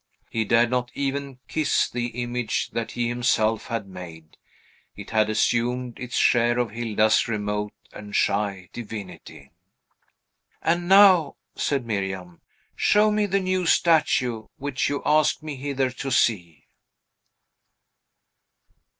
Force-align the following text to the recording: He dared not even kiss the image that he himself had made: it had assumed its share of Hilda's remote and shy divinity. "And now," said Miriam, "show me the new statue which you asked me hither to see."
He 0.31 0.45
dared 0.45 0.71
not 0.71 0.89
even 0.95 1.37
kiss 1.47 1.87
the 1.87 2.07
image 2.23 2.71
that 2.71 2.93
he 2.93 3.07
himself 3.07 3.67
had 3.67 3.87
made: 3.87 4.35
it 4.95 5.11
had 5.11 5.29
assumed 5.29 5.99
its 5.99 6.15
share 6.15 6.57
of 6.57 6.71
Hilda's 6.71 7.27
remote 7.27 7.71
and 7.93 8.15
shy 8.15 8.67
divinity. 8.73 9.51
"And 10.63 10.87
now," 10.89 11.35
said 11.55 11.85
Miriam, 11.85 12.41
"show 12.75 13.11
me 13.11 13.27
the 13.27 13.39
new 13.39 13.67
statue 13.67 14.47
which 14.57 14.89
you 14.89 15.03
asked 15.05 15.43
me 15.43 15.55
hither 15.55 15.91
to 15.91 16.09
see." 16.09 16.65